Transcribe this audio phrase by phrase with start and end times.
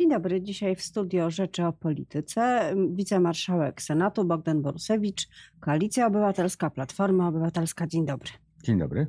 [0.00, 0.42] Dzień dobry.
[0.42, 5.28] Dzisiaj w studio Rzeczy o Polityce wicemarszałek Senatu Bogdan Borusewicz,
[5.60, 7.86] Koalicja Obywatelska, Platforma Obywatelska.
[7.86, 8.30] Dzień dobry.
[8.62, 9.06] Dzień dobry.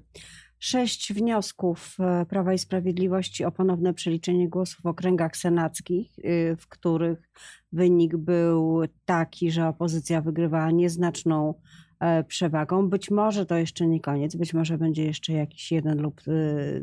[0.59, 6.67] Sześć wniosków e, Prawa i Sprawiedliwości o ponowne przeliczenie głosów w okręgach senackich, y, w
[6.67, 7.29] których
[7.71, 11.53] wynik był taki, że opozycja wygrywała nieznaczną
[11.99, 12.89] e, przewagą.
[12.89, 16.21] Być może to jeszcze nie koniec, być może będzie jeszcze jakiś jeden lub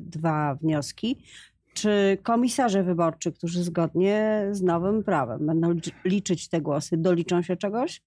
[0.00, 1.22] dwa wnioski.
[1.78, 5.74] Czy komisarze wyborczy, którzy zgodnie z nowym prawem będą
[6.04, 8.02] liczyć te głosy, doliczą się czegoś?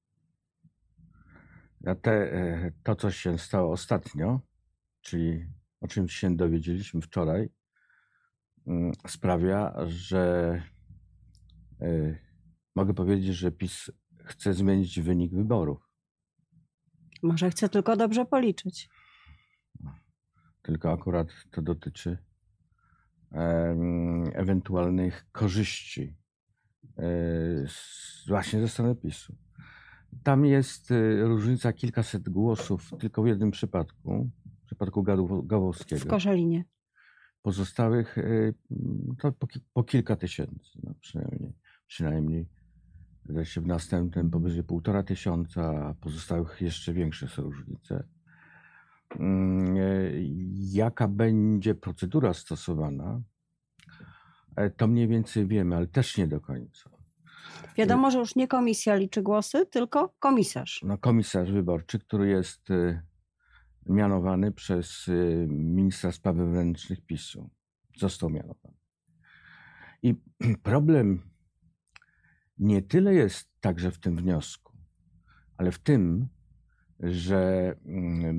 [2.02, 4.40] Te, e, to, co się stało ostatnio,
[5.02, 5.46] czyli
[5.82, 7.50] o czym się dowiedzieliśmy wczoraj,
[8.68, 10.54] mm, sprawia, że
[11.82, 12.16] e,
[12.76, 13.92] mogę powiedzieć, że PiS
[14.24, 15.90] chce zmienić wynik wyborów.
[17.24, 18.90] Może chce tylko dobrze policzyć.
[20.62, 22.31] Tylko akurat to dotyczy
[24.34, 26.16] ewentualnych korzyści
[26.98, 27.04] e,
[28.28, 29.36] właśnie ze strony PiSu.
[30.24, 34.30] Tam jest e, różnica kilkaset głosów tylko w jednym przypadku,
[34.62, 35.04] w przypadku
[35.44, 36.02] Gałowskiego.
[36.02, 36.66] W Koszalinie.
[37.42, 38.24] Pozostałych e,
[39.20, 41.54] to po, po kilka tysięcy, no przynajmniej.
[41.88, 42.50] przynajmniej.
[43.58, 48.04] W następnym powyżej półtora tysiąca, a pozostałych jeszcze większe są różnice.
[49.20, 49.82] Mm, e,
[50.74, 53.22] jaka będzie procedura stosowana,
[54.56, 56.90] e, to mniej więcej wiemy, ale też nie do końca.
[57.78, 60.82] Wiadomo, że już nie komisja liczy głosy, tylko komisarz.
[60.84, 63.02] No, komisarz wyborczy, który jest e,
[63.86, 65.10] mianowany przez
[65.48, 67.50] ministra spraw wewnętrznych PiSu.
[67.98, 68.78] Został mianowany.
[70.04, 70.16] I
[70.64, 71.22] problem
[72.58, 74.78] nie tyle jest także w tym wniosku,
[75.58, 76.28] ale w tym,
[77.02, 78.36] że mm,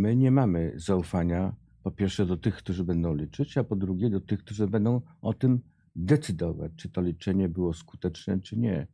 [0.00, 4.20] my nie mamy zaufania po pierwsze do tych, którzy będą liczyć, a po drugie do
[4.20, 5.60] tych, którzy będą o tym
[5.96, 8.86] decydować, czy to liczenie było skuteczne, czy nie.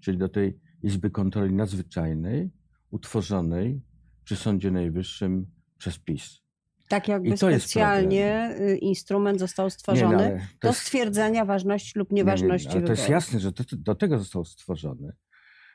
[0.00, 2.50] Czyli do tej Izby Kontroli Nadzwyczajnej,
[2.90, 3.80] utworzonej
[4.24, 5.46] przy Sądzie Najwyższym
[5.78, 6.46] przez PiS.
[6.88, 10.80] Tak jakby specjalnie y, instrument został stworzony nie, no, do jest...
[10.80, 15.12] stwierdzenia ważności lub nieważności nie, nie, ale To jest jasne, że do tego został stworzony.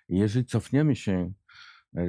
[0.10, 1.32] Jeżeli cofniemy się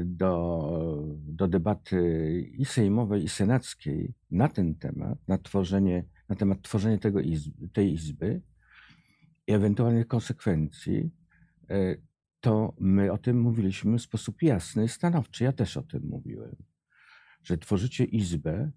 [0.04, 6.98] do, do debaty i sejmowej, i senackiej na ten temat, na, tworzenie, na temat tworzenia
[6.98, 8.42] tego izby, tej izby
[9.46, 11.10] i ewentualnych konsekwencji,
[11.70, 11.96] e,
[12.40, 15.44] to my o tym mówiliśmy w sposób jasny i stanowczy.
[15.44, 16.56] Ja też o tym mówiłem,
[17.42, 18.70] że tworzycie izbę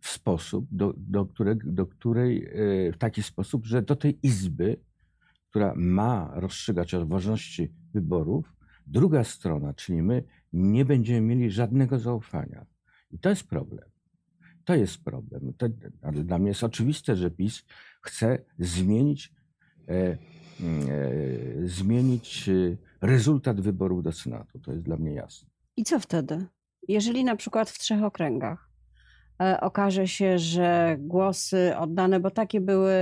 [0.00, 4.80] w sposób, do, do, które, do której, e, w taki sposób, że do tej izby,
[5.50, 8.52] która ma rozstrzygać o ważności wyborów,
[8.86, 12.66] druga strona, czyli my, nie będziemy mieli żadnego zaufania.
[13.10, 13.88] I to jest problem.
[14.64, 15.52] To jest problem.
[15.56, 15.68] To,
[16.12, 17.64] dla mnie jest oczywiste, że PiS
[18.02, 19.32] chce zmienić,
[19.88, 20.18] e, e,
[21.64, 24.58] zmienić e, rezultat wyborów do Senatu.
[24.58, 25.48] To jest dla mnie jasne.
[25.76, 26.46] I co wtedy?
[26.88, 28.69] Jeżeli na przykład w trzech okręgach
[29.60, 32.92] okaże się, że głosy oddane, bo takie były,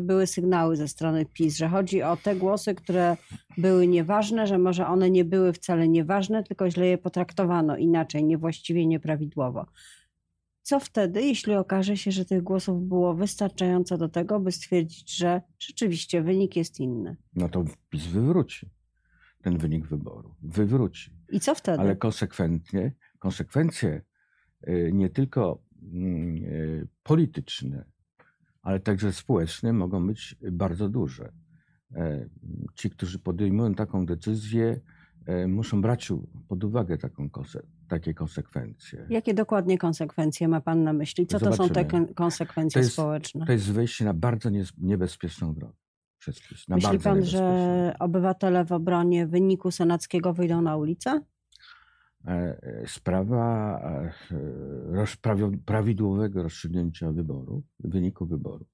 [0.00, 3.16] były sygnały ze strony PiS, że chodzi o te głosy, które
[3.58, 8.86] były nieważne, że może one nie były wcale nieważne, tylko źle je potraktowano inaczej, niewłaściwie,
[8.86, 9.66] nieprawidłowo.
[10.62, 15.42] Co wtedy, jeśli okaże się, że tych głosów było wystarczająco do tego, by stwierdzić, że
[15.58, 17.16] rzeczywiście wynik jest inny?
[17.34, 18.70] No to PiS wywróci
[19.42, 20.34] ten wynik wyboru.
[20.42, 21.10] Wywróci.
[21.28, 21.80] I co wtedy?
[21.80, 24.02] Ale konsekwentnie, konsekwencje
[24.68, 25.67] y, nie tylko e,
[27.02, 27.84] polityczne,
[28.62, 31.32] ale także społeczne mogą być bardzo duże.
[31.94, 32.28] E,
[32.74, 34.80] ci, którzy podejmują taką decyzję,
[35.26, 36.12] e, muszą brać
[36.48, 37.28] pod uwagę taką,
[37.88, 39.06] takie konsekwencje.
[39.10, 41.26] Jakie dokładnie konsekwencje ma Pan na myśli?
[41.26, 41.68] Co Zobaczymy.
[41.68, 43.46] to są te konsekwencje to jest, społeczne?
[43.46, 45.74] To jest wejście na bardzo niebezpieczną drogę.
[46.68, 51.20] Myśli pan, że obywatele w obronie wyniku senackiego wyjdą na ulicę?
[52.26, 53.80] E, sprawa
[54.30, 58.68] e, prawidłowego rozstrzygnięcia wyborów, wyniku wyborów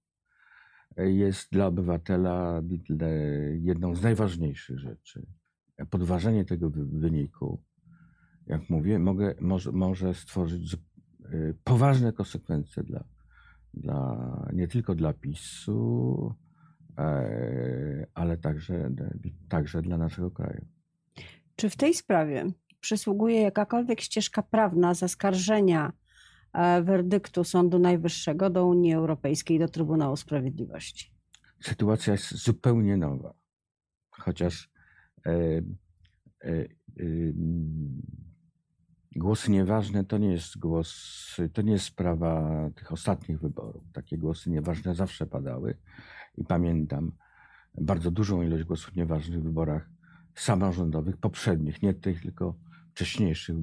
[0.97, 2.63] e, jest dla obywatela
[3.61, 5.27] jedną z najważniejszych rzeczy.
[5.91, 7.63] Podważenie tego wyniku,
[8.47, 10.77] jak mówię, mogę, może, może stworzyć
[11.65, 13.05] poważne konsekwencje dla,
[13.75, 16.35] dla, nie tylko dla PiSu,
[18.15, 18.91] ale także,
[19.49, 20.67] także dla naszego kraju.
[21.57, 22.47] Czy w tej sprawie
[22.85, 25.93] przysługuje jakakolwiek ścieżka prawna zaskarżenia
[26.53, 31.11] e, werdyktu Sądu Najwyższego do Unii Europejskiej, do Trybunału Sprawiedliwości?
[31.61, 33.35] Sytuacja jest zupełnie nowa.
[34.11, 34.71] Chociaż
[35.27, 36.67] e, e, e,
[39.17, 40.91] głosy nieważne to nie jest głos,
[41.53, 43.83] to nie jest sprawa tych ostatnich wyborów.
[43.93, 45.77] Takie głosy nieważne zawsze padały
[46.37, 47.13] i pamiętam
[47.81, 49.89] bardzo dużą ilość głosów nieważnych w wyborach
[50.35, 52.64] samorządowych, poprzednich, nie tych, tylko
[52.95, 53.57] wcześniejszych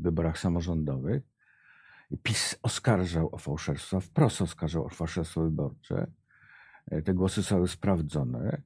[0.00, 1.22] wyborach samorządowych.
[2.22, 6.10] PiS oskarżał o fałszerstwa, wprost oskarżał o fałszerstwo wyborcze.
[6.86, 8.62] E, te głosy zostały sprawdzone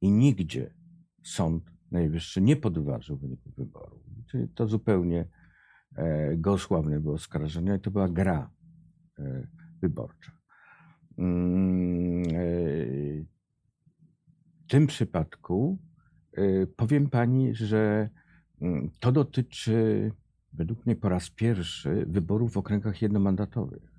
[0.00, 0.74] i nigdzie
[1.22, 4.02] Sąd Najwyższy nie podważył wyników wyborów.
[4.26, 5.28] Czyli to zupełnie
[5.96, 8.50] e, gołosławne było oskarżenie i to była gra
[9.18, 9.46] e,
[9.80, 10.32] wyborcza.
[11.18, 12.24] Mm,
[14.64, 15.78] w tym przypadku
[16.76, 18.10] powiem pani, że
[19.00, 20.10] to dotyczy
[20.52, 23.94] według mnie po raz pierwszy wyborów w okręgach jednomandatowych.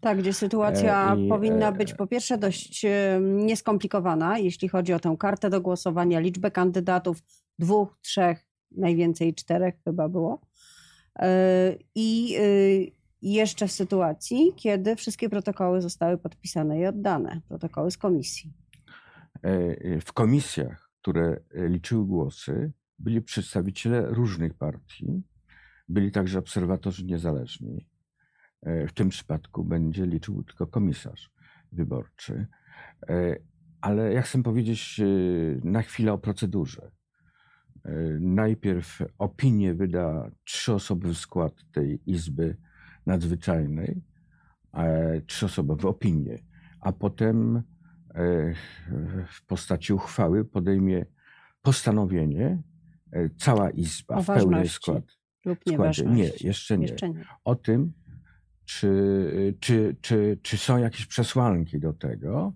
[0.00, 2.86] Tak, gdzie sytuacja E, i, powinna e, być po pierwsze dość
[3.20, 7.22] nieskomplikowana, jeśli chodzi o tę kartę do głosowania, liczbę kandydatów,
[7.58, 10.40] dwóch, trzech, najwięcej czterech chyba było.
[11.18, 12.40] E, I e,
[13.22, 18.52] jeszcze w sytuacji, kiedy wszystkie protokoły zostały podpisane i oddane, protokoły z komisji.
[20.00, 25.22] W komisjach, które liczyły głosy, byli przedstawiciele różnych partii,
[25.88, 27.86] byli także obserwatorzy niezależni.
[28.62, 31.30] E, W tym przypadku będzie liczył tylko komisarz
[31.72, 32.46] wyborczy.
[33.08, 33.36] E,
[33.80, 35.04] Ale ja chcę powiedzieć e,
[35.68, 36.90] na chwilę o procedurze.
[38.20, 42.56] Najpierw opinię wyda trzyosobowy skład tej Izby
[43.06, 44.02] Nadzwyczajnej,
[45.26, 46.38] trzyosobowe opinie,
[46.80, 47.62] a potem
[49.28, 51.06] w postaci uchwały podejmie
[51.62, 52.62] postanowienie
[53.36, 55.04] cała Izba w pełnej skład,
[55.44, 56.04] Lub składzie.
[56.04, 56.86] Nie, jeszcze nie.
[56.86, 57.24] Jeszcze nie.
[57.44, 57.92] O tym,
[58.64, 62.52] czy, czy, czy, czy są jakieś przesłanki do tego,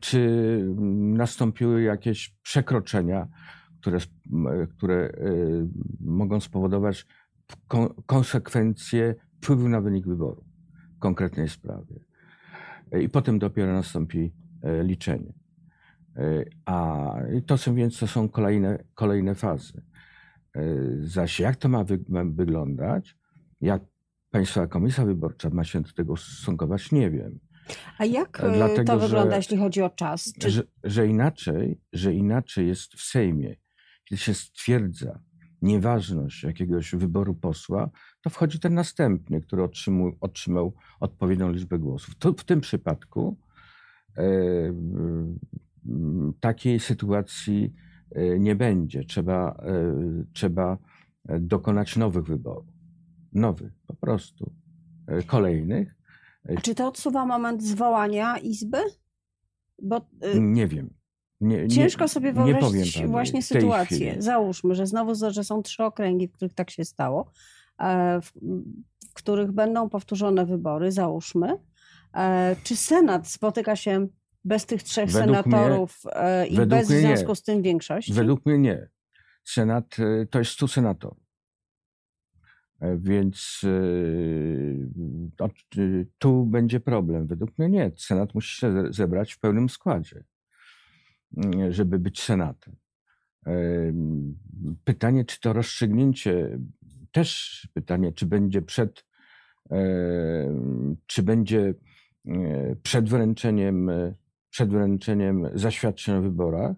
[0.00, 0.20] czy
[1.16, 3.28] nastąpiły jakieś przekroczenia,
[3.80, 4.20] które, sp-
[4.76, 5.12] które
[6.00, 7.06] mogą spowodować
[7.68, 10.44] kon- konsekwencje wpływu na wynik wyboru
[10.96, 12.00] w konkretnej sprawie.
[13.00, 14.32] I potem dopiero nastąpi
[14.62, 15.32] e, liczenie.
[16.16, 17.10] E, A
[17.46, 19.82] to są więc to są kolejne, kolejne fazy.
[20.56, 20.60] E,
[21.00, 23.16] Zaś jak to ma, wy, ma wyglądać,
[23.60, 23.82] jak
[24.30, 27.38] Państwowa Komisja Wyborcza ma się do tego ustosunkować, nie wiem.
[27.98, 30.32] A jak E, dlatego, to że- wygląda, jeśli chodzi o czas?
[30.40, 33.56] Czy Że, że, inaczej, że inaczej jest w Sejmie,
[34.04, 35.20] kiedy się stwierdza
[35.62, 37.90] nieważność jakiegoś wyboru posła,
[38.22, 42.14] to wchodzi ten następny, który otrzymał, otrzymał odpowiednią liczbę głosów.
[42.18, 43.36] To w tym przypadku
[46.40, 47.72] takiej sytuacji
[48.10, 49.04] e, nie będzie.
[49.04, 49.94] Trzeba, e,
[50.32, 50.78] trzeba
[51.40, 52.66] dokonać nowych wyborów.
[53.32, 54.52] Nowych, po prostu.
[55.06, 55.94] E, Kolejnych.
[56.56, 58.78] A czy to odsuwa moment zwołania Izby?
[59.82, 59.96] Bo
[60.34, 60.90] y, Nie wiem.
[61.40, 63.96] Nie, ciężko sobie nie powiem wyobrazić właśnie sytuację.
[64.10, 64.22] chwili.
[64.22, 67.30] Załóżmy, że znowu że są trzy okręgi, w których tak się stało,
[67.78, 68.32] e, w,
[69.10, 71.58] w których będą powtórzone wybory, załóżmy.
[72.14, 74.06] E, Czy Senat spotyka się
[74.44, 77.06] bez tych trzech Według mnie- senatorów e, i bez w mnie nie.
[77.06, 78.12] związku z tym większości?
[78.12, 78.88] Według mnie nie.
[79.44, 81.18] Senat e, to jest 100 senatorów.
[82.80, 85.48] E, Więc e,
[86.18, 87.26] tu będzie problem.
[87.26, 87.90] Według mnie nie.
[87.96, 90.24] Senat musi się ze- zebrać w pełnym składzie,
[91.36, 92.76] mm, żeby być senatem.
[94.84, 96.58] Pytanie, czy to rozstrzygnięcie,
[97.12, 99.04] też pytanie, czy będzie przed,
[101.06, 101.74] czy będzie
[102.82, 103.90] przed wręczeniem,
[104.54, 106.76] przed wręczeniem zaświadczeń o wyborach,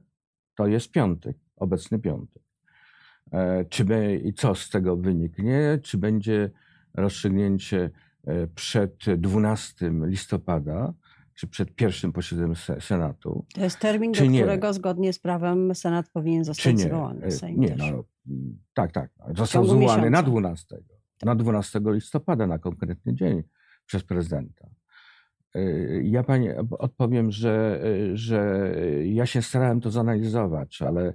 [0.55, 2.43] to jest piątek, obecny piątek.
[3.33, 5.79] E, Czy be, i co z tego wyniknie?
[5.83, 6.51] Czy będzie
[6.95, 7.91] rozstrzygnięcie
[8.27, 10.95] e, przed 12 listopada,
[11.35, 13.47] czy przed pierwszym posiedzeniem se- Senatu?
[13.55, 14.41] To jest termin, do nie?
[14.41, 16.85] którego zgodnie z prawem Senat powinien zostać nie?
[16.85, 17.27] zwołany.
[17.27, 18.05] E, Sejm Nie, no,
[18.75, 19.11] tak, tak.
[19.37, 20.23] Został zwołany na miesiąca.
[20.31, 20.77] 12.
[21.25, 23.43] Na 12 listopada, na konkretny dzień
[23.87, 24.69] przez prezydenta.
[25.57, 28.71] E, Ja pani odpowiem, że, e, że
[29.05, 31.15] ja się starałem to zanalizować, ale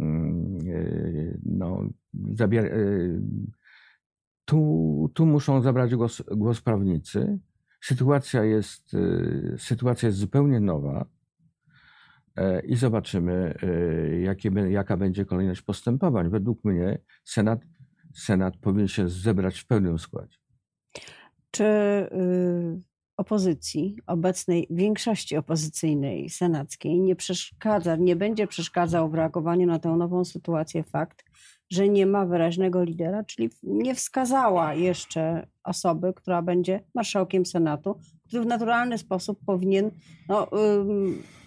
[0.00, 1.88] mm, e, no,
[2.34, 2.70] zabier-
[4.44, 7.38] tu, tu muszą zabrać głos, głos prawnicy.
[7.80, 8.96] Sytuacja jest,
[9.58, 11.06] sytuacja jest zupełnie nowa
[12.64, 13.54] i zobaczymy,
[14.22, 16.30] jakie, jaka będzie kolejność postępowań.
[16.30, 17.60] Według mnie Senat,
[18.14, 20.38] Senat powinien się zebrać w pełnym składzie.
[21.50, 22.89] Czy y,
[23.20, 30.24] opozycji, obecnej większości opozycyjnej senackiej nie przeszkadza, nie będzie przeszkadzał w reagowaniu na tę nową
[30.24, 31.24] sytuację fakt,
[31.70, 38.42] że nie ma wyraźnego lidera, czyli nie wskazała jeszcze osoby, która będzie marszałkiem Senatu, który
[38.42, 39.90] w naturalny sposób powinien,
[40.28, 40.48] no,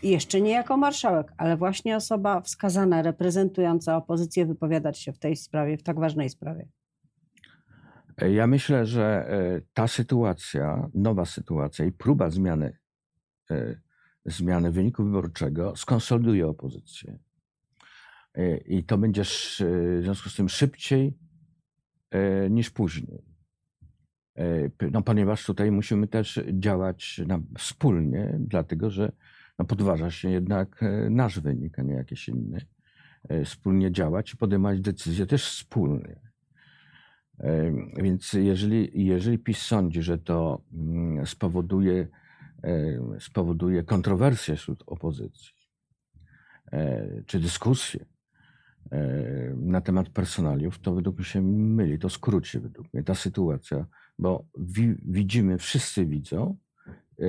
[0.03, 5.77] jeszcze nie jako marszałek, ale właśnie osoba wskazana, reprezentująca opozycję, wypowiadać się w tej sprawie,
[5.77, 6.67] w tak ważnej sprawie.
[8.17, 12.77] E, Ja myślę, że e, ta sytuacja, nowa sytuacja i próba zmiany
[13.51, 13.75] e,
[14.25, 17.19] zmiany wyniku wyborczego skonsoliduje opozycję.
[18.65, 21.17] I to będzie w związku z tym szybciej
[22.49, 23.23] niż później.
[24.91, 27.21] No, ponieważ tutaj musimy też działać
[27.57, 29.11] wspólnie, dlatego że
[29.59, 32.65] no, podważa się jednak nasz wynik, a nie jakiś inny.
[33.45, 36.22] Wspólnie działać i podejmować decyzje też wspólnie.
[37.97, 42.07] Więc jeżeli, jeżeli PiS sądzi, że to mm, spowoduje,
[43.19, 45.49] spowoduje kontrowersje wśród opozycji,
[46.71, 48.05] e, czy dyskusje
[49.55, 53.85] na temat personaliów, to według mnie się myli, to skróci według mnie ta sytuacja,
[54.19, 56.57] bo wi widzimy, wszyscy widzą,
[57.19, 57.25] e,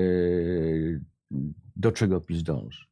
[1.76, 2.84] do czego PiS dąży.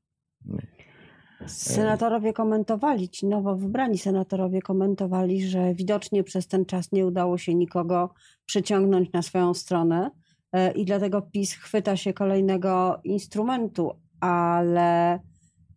[1.47, 7.55] Senatorowie komentowali, ci nowo wybrani senatorowie komentowali, że widocznie przez ten czas nie udało się
[7.55, 8.15] nikogo
[8.47, 10.11] przyciągnąć na swoją stronę
[10.53, 15.21] e, i dlatego PiS chwyta się kolejnego instrumentu, ale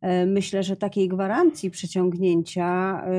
[0.01, 3.12] e, myślę, że takiej gwarancji przyciągnięcia, e,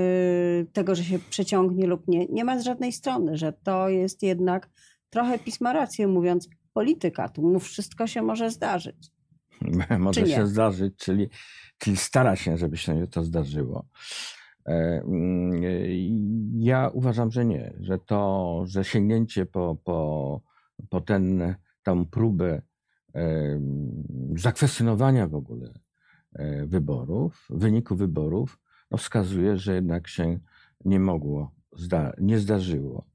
[0.72, 4.70] tego, że się przeciągnie lub nie, nie ma z żadnej strony, że to jest jednak
[5.10, 9.15] trochę PiS ma rację mówiąc polityka, tu mów wszystko się może zdarzyć.
[9.98, 11.28] może się zdarzyć, czyli
[11.78, 13.86] czyli stara się, żeby się to zdarzyło.
[14.66, 15.62] E, mm,
[16.58, 20.40] ja uważam, że nie, że to, że sięgnięcie po, po,
[20.90, 22.62] po ten, tą próbę
[23.14, 23.60] e,
[24.36, 25.78] zakwestionowania w ogóle
[26.32, 28.58] e, wyborów, wyniku wyborów,
[28.90, 30.38] no wskazuje, że jednak się
[30.84, 31.54] nie mogło,
[32.18, 33.06] nie zdarzyło.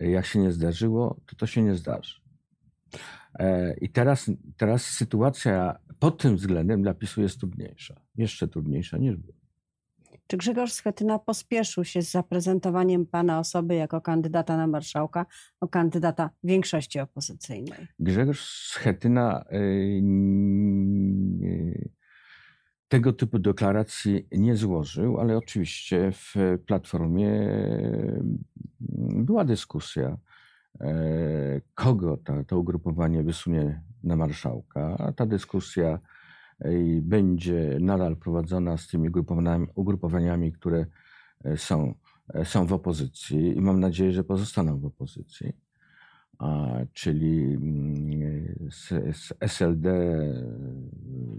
[0.00, 2.20] Jak się nie zdarzyło, to to się nie zdarzy.
[3.80, 8.00] I teraz, teraz sytuacja pod tym względem dla PiSu jest trudniejsza.
[8.16, 9.40] Jeszcze trudniejsza niż była.
[10.26, 15.26] Czy Grzegorz Schetyna pospieszył się z zaprezentowaniem pana osoby jako kandydata na marszałka,
[15.60, 17.86] o kandydata większości opozycyjnej?
[17.98, 20.02] Grzegorz Schetyna yy,
[22.88, 26.34] tego typu deklaracji nie złożył, ale oczywiście w
[26.66, 27.30] Platformie
[29.14, 30.16] była dyskusja,
[31.74, 34.96] kogo ta, to ugrupowanie wysunie na marszałka.
[34.98, 35.98] A ta dyskusja
[37.02, 39.08] będzie nadal prowadzona z tymi
[39.74, 40.86] ugrupowaniami, które
[41.44, 41.94] e, są,
[42.34, 45.52] e, są w opozycji i mam nadzieję, że pozostaną w opozycji.
[46.38, 49.90] A, czyli mm, z, z SLD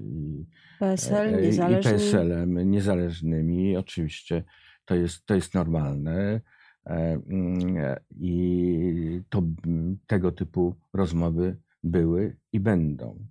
[0.04, 0.46] i,
[0.80, 3.78] PSL, e, i PSL-em niezależnymi.
[3.78, 4.44] Oczywiście
[4.86, 6.42] to jest, to jest normalne.
[6.86, 9.44] Mm, I to,
[10.08, 13.26] tego typu rozmowy były i będą.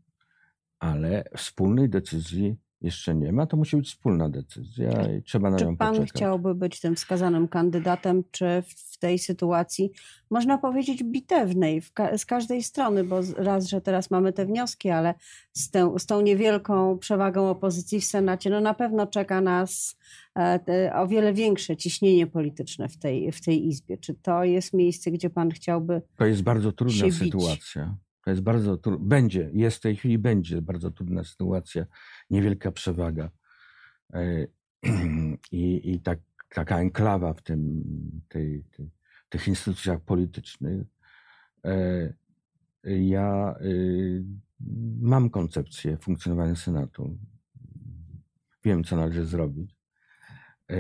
[0.79, 5.65] Ale wspólnej decyzji jeszcze nie ma, to musi być wspólna decyzja i trzeba na czy
[5.65, 6.11] nią pan poczekać.
[6.11, 9.91] chciałby być tym wskazanym kandydatem, czy w tej sytuacji,
[10.31, 15.15] można powiedzieć, bitewnej ka z każdej strony, bo raz, że teraz mamy te wnioski, ale
[15.53, 19.97] z, tę, z tą niewielką przewagą opozycji w Senacie, no na pewno czeka nas
[20.39, 23.99] e, o wiele większe ciśnienie polityczne w tej, w tej Izbie.
[23.99, 27.85] Czy to jest miejsce, gdzie pan chciałby To jest bardzo trudna sytuacja.
[27.85, 28.11] Bić?
[28.25, 29.07] To jest bardzo trudne.
[29.09, 31.87] Będzie, jest w tej chwili, będzie bardzo trudna sytuacja,
[32.31, 33.31] niewielka przewaga.
[34.13, 34.47] E,
[35.53, 36.19] I, i tak,
[36.55, 37.83] taka enklawa w tym,
[38.29, 38.91] tej, tej,
[39.29, 40.87] tych instytucjach politycznych.
[41.65, 42.15] E,
[42.85, 44.25] ja y,
[45.01, 47.19] mam koncepcję funkcjonowania Senatu.
[48.65, 49.77] Wiem, co należy zrobić.
[50.71, 50.77] E,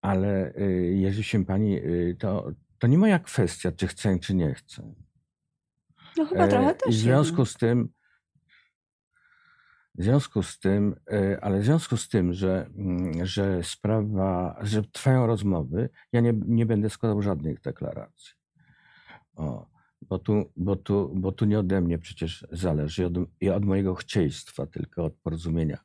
[0.00, 4.54] ale y, jeżeli się pani, y, to, to nie moja kwestia, czy chcę, czy nie
[4.54, 4.94] chcę.
[6.16, 6.94] No chyba trochę też.
[6.94, 7.88] W związku z tym,
[9.94, 14.82] w związku z tym, e, ale w związku z tym, że, mm, że sprawa, że
[14.82, 18.32] trwają rozmowy, ja nie, nie będę składał żadnych deklaracji.
[19.34, 19.66] O,
[20.02, 23.94] bo, tu, bo, tu, bo tu nie ode mnie przecież zależy, od, i od mojego
[23.94, 25.78] chcieństwa, tylko od porozumienia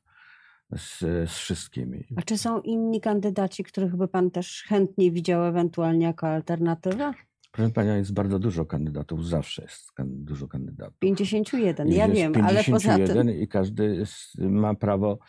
[0.71, 0.99] z,
[1.29, 2.05] z wszystkimi.
[2.15, 7.13] A czy są inni kandydaci, których by pan też chętnie widział ewentualnie jako alternatywę?
[7.59, 10.99] Proszę Pania, jest bardzo dużo kandydatów, zawsze jest dużo kandydatów.
[10.99, 13.29] 51, ja wiem, ale poza tym...
[13.39, 14.03] i każdy
[14.39, 15.19] ma prawo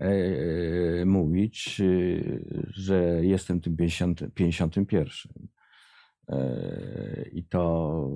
[0.00, 1.84] e, e, mówić, e,
[2.68, 5.08] że jestem tym 50, 51.
[6.28, 8.10] E, I to,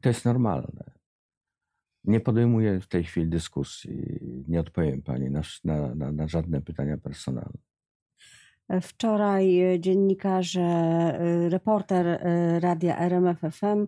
[0.00, 0.90] to jest normalne.
[2.04, 7.71] Nie podejmuję w tej chwili dyskusji, nie odpowiem Pani na, na, na żadne pytania personalne.
[8.80, 13.86] Wczoraj e, dziennikarze, e, reporter e, radia RMFFM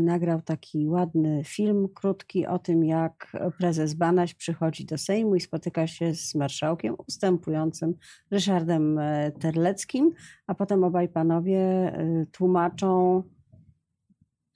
[0.00, 5.86] nagrał taki ładny film, krótki, o tym, jak prezes Banaś przychodzi do Sejmu i spotyka
[5.86, 7.94] się z marszałkiem ustępującym
[8.30, 9.00] Ryszardem
[9.40, 10.12] Terleckim,
[10.46, 11.92] a potem obaj panowie
[12.32, 13.22] tłumaczą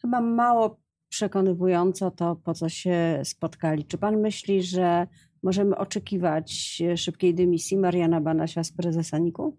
[0.01, 3.85] chyba mało przekonywująco to, po co się spotkali.
[3.85, 5.07] Czy pan myśli, że
[5.43, 9.57] możemy oczekiwać e, szybkiej dymisji Mariana Banasia z prezesa NIK-u?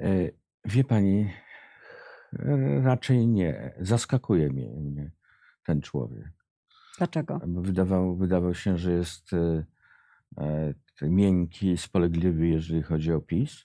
[0.00, 0.30] E,
[0.64, 1.30] Wie pani,
[2.82, 3.74] raczej nie.
[3.80, 5.10] Zaskakuje mnie,
[5.66, 6.32] ten człowiek.
[6.98, 7.40] Dlaczego?
[7.46, 9.64] Wydawał, wydawał się, że jest e,
[10.38, 13.64] e, miękki, spolegliwy, jeżeli chodzi o PiS,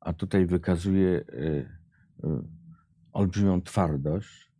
[0.00, 1.46] a tutaj wykazuje e,
[2.24, 2.42] e,
[3.12, 4.52] olbrzymią twardość.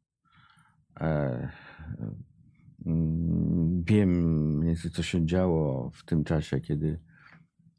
[3.86, 4.10] Wiem
[4.58, 7.00] mniej co się działo w tym czasie, kiedy,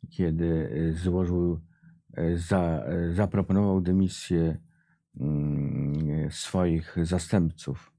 [0.10, 1.62] kiedy e, złożył,
[2.14, 4.58] e, za, e, zaproponował dymisję
[5.20, 7.94] mm, swoich zastępców.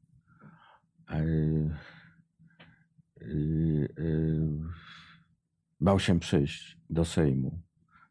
[5.81, 7.63] Bał się przyjść do Sejmu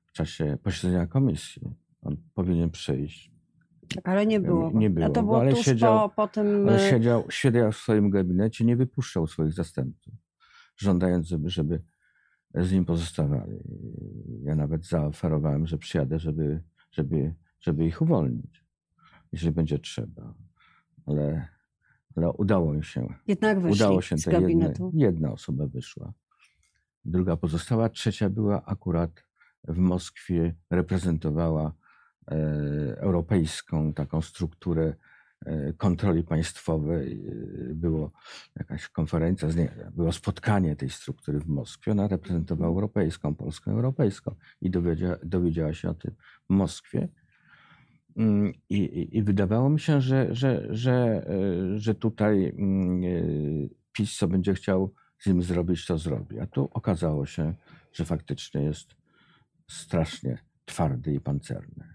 [0.05, 1.75] w czasie posiedzenia komisji.
[2.01, 3.32] On powinien przyjść.
[4.03, 4.71] Ale nie było.
[4.73, 6.69] nie A było, to było ale tuż siedział- po, po tym...
[6.69, 10.13] Ale e, siedział, siedział w swoim gabinecie, nie wypuszczał swoich zastępców,
[10.77, 11.81] żądając, żeby, żeby
[12.55, 13.59] z nim pozostawali.
[14.43, 18.65] Ja nawet zaoferowałem, że przyjadę, żeby, żeby, żeby ich uwolnić,
[19.31, 20.33] jeśli będzie trzeba.
[21.05, 21.47] Ale,
[22.15, 23.13] ale udało mi się.
[23.27, 24.91] Jednak wyszli Udało się z gabinetu.
[24.95, 26.13] jedna osoba wyszła.
[27.05, 29.11] Druga pozostała, trzecia była akurat
[29.67, 31.73] w Moskwie, reprezentowała
[32.97, 34.93] europejską taką strukturę
[35.45, 37.25] e, kontroli państwowej.
[37.27, 38.11] E, Było
[38.55, 39.47] jakaś konferencja,
[39.91, 41.91] było spotkanie tej struktury w Moskwie.
[41.91, 46.15] Ona reprezentowała europejską, polską, europejską i dowiedziała, dowiedziała się o tym
[46.49, 47.07] w Moskwie.
[48.17, 53.07] Mm, I, i, I wydawało mi się, że, że, że, e, że tutaj mm, e,
[53.93, 56.39] PiS, co będzie chciał z nim zrobić, to zrobi.
[56.39, 57.53] A tu okazało się,
[57.93, 58.95] że faktycznie jest
[59.67, 61.92] strasznie twardy i pancerny.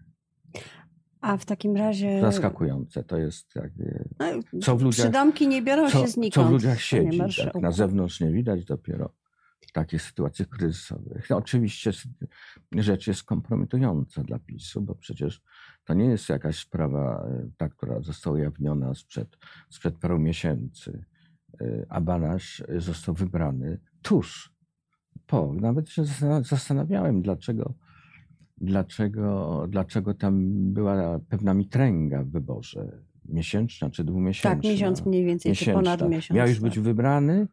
[1.21, 2.21] A w takim razie...
[2.21, 3.05] Zaskakujące.
[3.05, 4.27] To jest jakby, No,
[4.63, 6.35] co w ludziach, Przydomki nie biorą co, się znikąd.
[6.35, 7.19] co w ludziach siedzi.
[7.19, 9.15] Tak, na zewnątrz nie widać dopiero
[9.61, 11.31] w takich sytuacjach kryzysowych.
[11.31, 11.91] No, oczywiście
[12.77, 15.43] rzecz jest kompromitująca dla PiSu, bo przecież
[15.85, 19.39] to nie jest jakaś sprawa, e, ta, która została ujawniona sprzed,
[19.71, 21.05] sprzed paru miesięcy.
[21.61, 22.01] E, A
[22.69, 24.53] e, został wybrany tuż
[25.27, 25.55] po.
[25.55, 27.75] Nawet się zastan- zastanawiałem, dlaczego,
[28.61, 33.03] dlaczego, dlaczego tam była pewna mitręga w wyborze.
[33.25, 36.37] Miesięczna czy dwumiesięczna Tak, miesiąc mniej więcej, czy ponad miesiąc.
[36.37, 36.63] Miał już tak.
[36.65, 37.49] być wybrany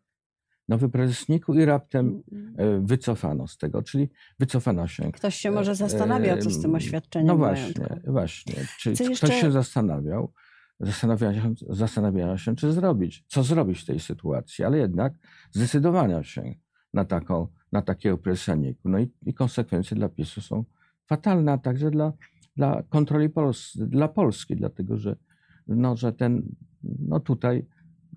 [0.67, 5.11] nowy prezes NIK-u i raptem Mm, e, wycofano z tego, czyli wycofano się.
[5.11, 8.53] Ktoś się może zastanawiał, co z tym Em, oświadczeniem No właśnie, właśnie.
[8.79, 10.33] Czy Co ktoś jeszcze- się zastanawiał,
[10.79, 15.13] zastanawiał się, zastanawiała się, czy zrobić, co zrobić w tej sytuacji, ale jednak
[15.51, 16.55] zdecydowano się
[16.93, 18.89] na, taką, na takiego prezesa NIK-u.
[18.89, 20.65] No i, i konsekwencje dla PiSu są
[21.07, 22.13] fatalne, a także dla,
[22.55, 25.15] dla kontroli Pols dla Polski, dlatego że,
[25.67, 27.65] no, że ten, no tutaj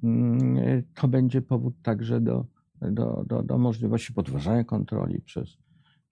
[0.03, 2.47] mm, to będzie powód także do,
[2.81, 5.59] do, do, do możliwości podważania kontroli przez,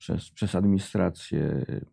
[0.06, 1.40] przez, przez administrację.
[1.40, 1.84] mm,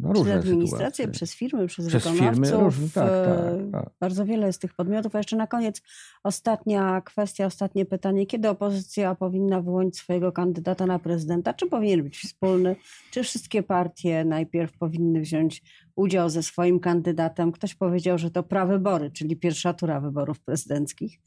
[0.00, 1.08] No, Przez różne administrację, sytuacje.
[1.08, 2.44] przez firmy, przez, Przez wykonawców.
[2.46, 3.24] firmy różne, tak, e,
[3.72, 3.92] tak, tak.
[4.00, 5.14] Bardzo wiele jest tych podmiotów.
[5.14, 5.82] A jeszcze na koniec
[6.24, 8.26] ostatnia kwestia, ostatnie pytanie.
[8.26, 11.54] Kiedy opozycja powinna wyłonić swojego kandydata na prezydenta?
[11.54, 12.76] Czy powinien być wspólny?
[13.10, 15.62] Czy wszystkie partie najpierw powinny wziąć
[15.96, 17.52] udział ze swoim kandydatem?
[17.52, 21.18] Ktoś powiedział, że to prawybory, czyli pierwsza tura wyborów prezydenckich.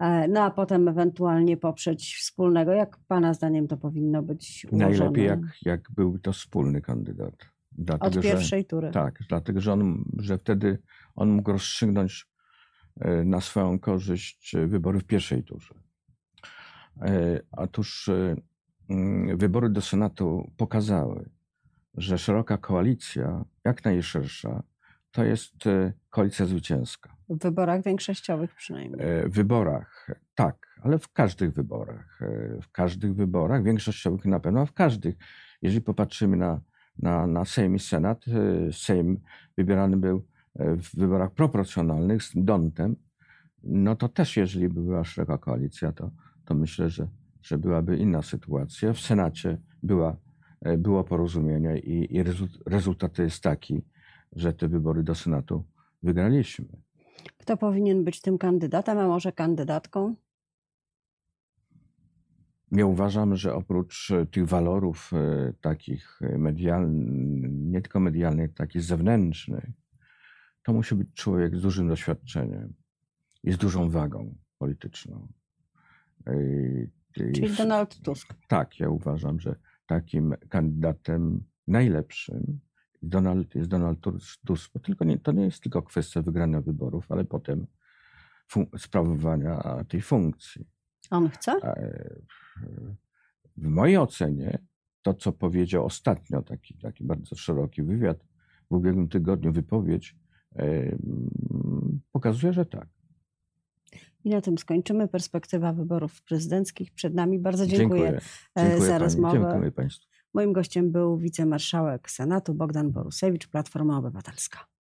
[0.00, 2.72] E, No a potem ewentualnie poprzeć wspólnego.
[2.72, 4.90] Jak pana zdaniem to powinno być ułożone?
[4.90, 7.34] Najlepiej, jak, jak był to wspólny kandydat.
[7.72, 8.90] Dlatego, Od że- pierwszej tury.
[8.90, 10.78] Tak, dlatego że, on, że wtedy
[11.14, 12.26] on mógł rozstrzygnąć
[13.00, 15.74] e, na swoją korzyść e, wybory w pierwszej turze.
[17.52, 18.10] Otóż
[18.88, 21.28] mm, wybory do Senatu pokazały,
[21.94, 24.62] że szeroka koalicja, jak najszersza,
[25.10, 25.54] to jest
[26.10, 27.16] koalicja zwycięska.
[27.32, 29.06] W wyborach większościowych przynajmniej.
[29.06, 32.18] E, W wyborach, tak, ale w każdych wyborach.
[32.22, 35.14] e, W każdych wyborach, większościowych na pewno, a w każdych.
[35.62, 36.60] Jeżeli popatrzymy na,
[36.98, 39.20] na, na Sejm i Senat, e, Sejm
[39.58, 42.96] wybierany był w wyborach proporcjonalnych z Dontem,
[43.62, 46.10] no to też jeżeli by była szeroka koalicja, to,
[46.44, 47.08] to myślę, że,
[47.42, 48.92] że byłaby inna sytuacja.
[48.92, 50.16] W Senacie była,
[50.78, 53.82] było porozumienie i, i rezult- rezultat jest taki,
[54.32, 55.64] że te wybory do Senatu
[56.02, 56.66] wygraliśmy.
[57.38, 60.14] Kto powinien być tym kandydatem, a może kandydatką?
[62.72, 67.10] Ja uważam, że oprócz e, tych walorów e, takich medialnych,
[67.50, 69.64] nie tylko medialnych, takich zewnętrznych,
[70.62, 72.74] to musi być człowiek z dużym doświadczeniem
[73.42, 75.28] i z dużą wagą polityczną.
[76.26, 76.32] E,
[77.12, 78.34] Czyli Donald Tusk.
[78.48, 82.60] Tak, ja uważam, że takim kandydatem najlepszym
[83.02, 84.72] Donald, jest Donald Tus- Tusk.
[84.82, 87.66] Tylko nie, to nie jest tylko kwestia wygrania wyborów, ale potem
[88.78, 90.66] sprawowania tej funkcji.
[91.10, 91.52] On chce?
[93.56, 94.58] W mojej ocenie
[95.02, 98.24] to, co powiedział ostatnio, taki, taki bardzo szeroki wywiad
[98.70, 100.16] w ubiegłym tygodniu, wypowiedź,
[102.12, 102.88] pokazuje, że tak.
[104.24, 105.08] I na tym skończymy.
[105.08, 107.38] Perspektywa wyborów prezydenckich przed nami.
[107.38, 108.20] Bardzo dziękuję, Dziękuję,
[108.56, 109.48] e, dziękuję za pani, rozmowę.
[109.50, 110.08] Dziękuję Państwu.
[110.34, 114.72] Moim gościem był wicemarszałek Senatu Bogdan Borusewicz, Platforma Obywatelska.